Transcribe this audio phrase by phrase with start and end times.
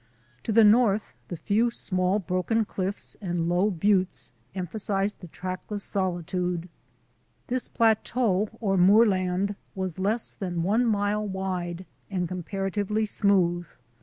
[0.45, 5.83] To the north the few small broken cliffs and low buttes emphasized the track less
[5.83, 6.69] solitude.
[7.49, 13.67] This plateau or moorland was less than one mile wide and comparatively smooth.